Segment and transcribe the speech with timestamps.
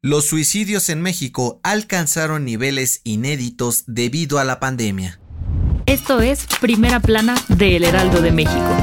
[0.00, 5.18] Los suicidios en México alcanzaron niveles inéditos debido a la pandemia.
[5.86, 8.76] Esto es Primera Plana de El Heraldo de México.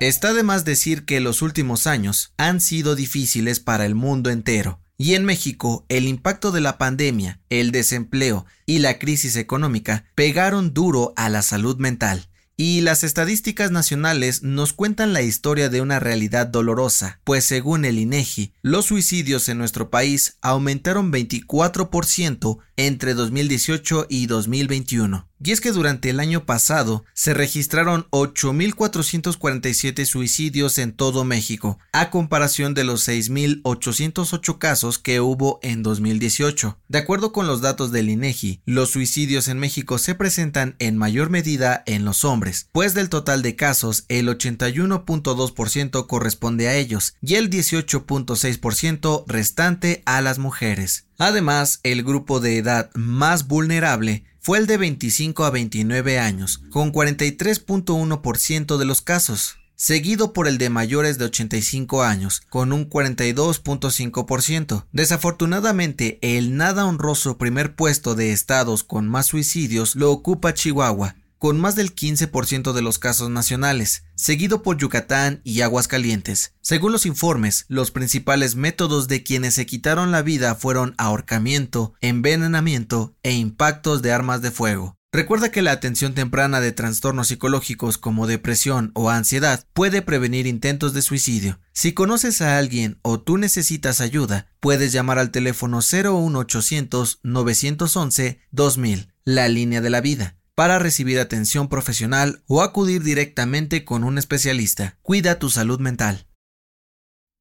[0.00, 4.80] Está de más decir que los últimos años han sido difíciles para el mundo entero.
[4.96, 10.74] Y en México, el impacto de la pandemia, el desempleo y la crisis económica pegaron
[10.74, 12.28] duro a la salud mental.
[12.60, 18.00] Y las estadísticas nacionales nos cuentan la historia de una realidad dolorosa, pues según el
[18.00, 25.28] INEGI, los suicidios en nuestro país aumentaron 24% entre 2018 y 2021.
[25.40, 32.10] Y es que durante el año pasado se registraron 8.447 suicidios en todo México, a
[32.10, 36.78] comparación de los 6.808 casos que hubo en 2018.
[36.88, 41.30] De acuerdo con los datos del INEGI, los suicidios en México se presentan en mayor
[41.30, 47.34] medida en los hombres, pues del total de casos el 81.2% corresponde a ellos y
[47.34, 51.08] el 18.6% restante a las mujeres.
[51.20, 56.92] Además, el grupo de edad más vulnerable fue el de 25 a 29 años, con
[56.92, 64.86] 43.1% de los casos, seguido por el de mayores de 85 años, con un 42.5%.
[64.92, 71.60] Desafortunadamente, el nada honroso primer puesto de estados con más suicidios lo ocupa Chihuahua, con
[71.60, 76.54] más del 15% de los casos nacionales, seguido por Yucatán y Aguascalientes.
[76.60, 83.14] Según los informes, los principales métodos de quienes se quitaron la vida fueron ahorcamiento, envenenamiento
[83.22, 84.98] e impactos de armas de fuego.
[85.10, 90.92] Recuerda que la atención temprana de trastornos psicológicos como depresión o ansiedad puede prevenir intentos
[90.92, 91.60] de suicidio.
[91.72, 99.12] Si conoces a alguien o tú necesitas ayuda, puedes llamar al teléfono 01800 911 2000,
[99.24, 104.98] la línea de la vida para recibir atención profesional o acudir directamente con un especialista.
[105.02, 106.26] Cuida tu salud mental.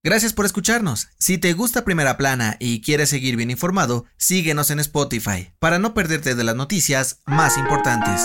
[0.03, 1.07] Gracias por escucharnos.
[1.17, 5.95] Si te gusta Primera Plana y quieres seguir bien informado, síguenos en Spotify para no
[5.95, 8.22] perderte de las noticias más importantes.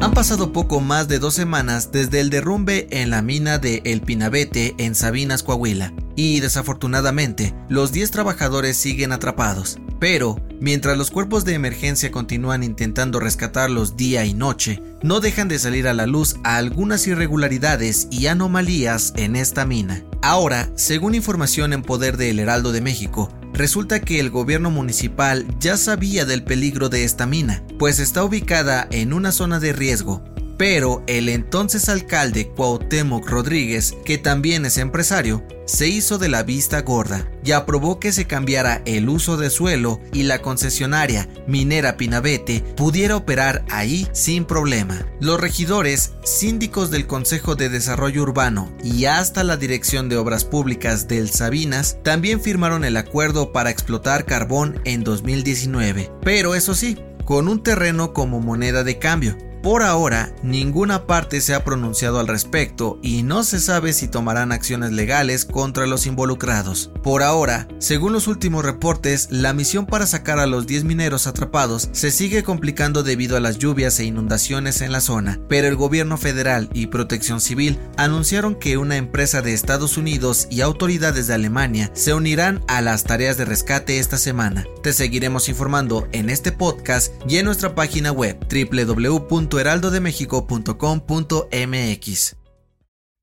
[0.00, 4.00] Han pasado poco más de dos semanas desde el derrumbe en la mina de El
[4.00, 9.78] Pinabete en Sabinas, Coahuila, y desafortunadamente los 10 trabajadores siguen atrapados.
[10.00, 15.58] Pero, mientras los cuerpos de emergencia continúan intentando rescatarlos día y noche, no dejan de
[15.58, 20.02] salir a la luz algunas irregularidades y anomalías en esta mina.
[20.22, 25.46] Ahora, según información en poder de El Heraldo de México, resulta que el gobierno municipal
[25.60, 30.24] ya sabía del peligro de esta mina, pues está ubicada en una zona de riesgo
[30.56, 36.82] pero el entonces alcalde Cuauhtémoc Rodríguez, que también es empresario, se hizo de la vista
[36.82, 42.60] gorda y aprobó que se cambiara el uso de suelo y la concesionaria minera Pinabete
[42.76, 45.06] pudiera operar ahí sin problema.
[45.20, 51.08] Los regidores, síndicos del Consejo de Desarrollo Urbano y hasta la Dirección de Obras Públicas
[51.08, 57.48] del Sabinas también firmaron el acuerdo para explotar carbón en 2019, pero eso sí, con
[57.48, 62.98] un terreno como moneda de cambio por ahora, ninguna parte se ha pronunciado al respecto
[63.02, 66.90] y no se sabe si tomarán acciones legales contra los involucrados.
[67.02, 71.88] Por ahora, según los últimos reportes, la misión para sacar a los 10 mineros atrapados
[71.92, 76.18] se sigue complicando debido a las lluvias e inundaciones en la zona, pero el gobierno
[76.18, 81.90] federal y protección civil anunciaron que una empresa de Estados Unidos y autoridades de Alemania
[81.94, 84.66] se unirán a las tareas de rescate esta semana.
[84.82, 92.36] Te seguiremos informando en este podcast y en nuestra página web www heraldodemexico.com.mx.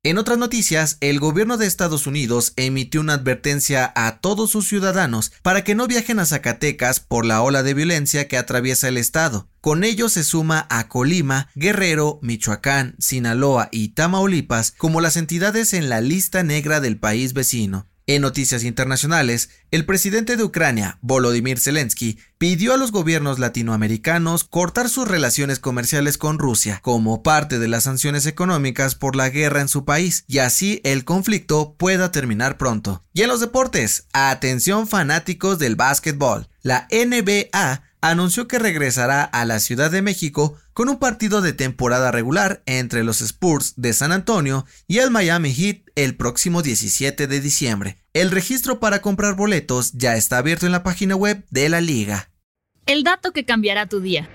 [0.03, 5.31] En otras noticias, el gobierno de Estados Unidos emitió una advertencia a todos sus ciudadanos
[5.43, 9.47] para que no viajen a Zacatecas por la ola de violencia que atraviesa el estado.
[9.59, 15.87] Con ello se suma a Colima, Guerrero, Michoacán, Sinaloa y Tamaulipas como las entidades en
[15.87, 17.85] la lista negra del país vecino.
[18.13, 24.89] En noticias internacionales, el presidente de Ucrania, Volodymyr Zelensky, pidió a los gobiernos latinoamericanos cortar
[24.89, 29.69] sus relaciones comerciales con Rusia como parte de las sanciones económicas por la guerra en
[29.69, 33.01] su país y así el conflicto pueda terminar pronto.
[33.13, 36.49] Y en los deportes, atención fanáticos del básquetbol.
[36.63, 42.11] La NBA anunció que regresará a la Ciudad de México con un partido de temporada
[42.11, 47.39] regular entre los Spurs de San Antonio y el Miami Heat el próximo 17 de
[47.39, 47.97] diciembre.
[48.13, 52.31] El registro para comprar boletos ya está abierto en la página web de la liga.
[52.87, 54.27] El dato que cambiará tu día.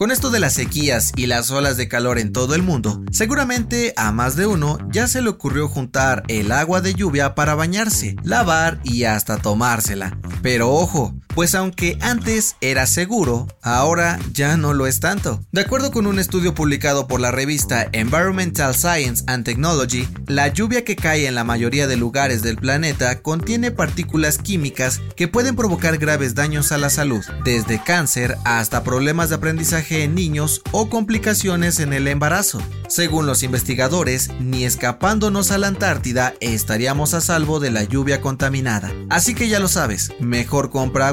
[0.00, 3.92] Con esto de las sequías y las olas de calor en todo el mundo, seguramente
[3.98, 8.16] a más de uno ya se le ocurrió juntar el agua de lluvia para bañarse,
[8.22, 10.18] lavar y hasta tomársela.
[10.40, 15.40] Pero ojo, pues aunque antes era seguro, ahora ya no lo es tanto.
[15.52, 20.84] De acuerdo con un estudio publicado por la revista Environmental Science and Technology, la lluvia
[20.84, 25.98] que cae en la mayoría de lugares del planeta contiene partículas químicas que pueden provocar
[25.98, 31.80] graves daños a la salud, desde cáncer hasta problemas de aprendizaje en niños o complicaciones
[31.80, 32.60] en el embarazo.
[32.88, 38.92] Según los investigadores, ni escapándonos a la Antártida estaríamos a salvo de la lluvia contaminada.
[39.08, 41.12] Así que ya lo sabes, mejor compra